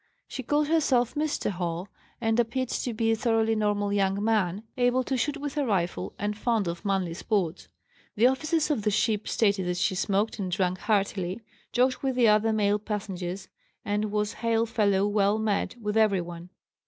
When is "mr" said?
1.13-1.51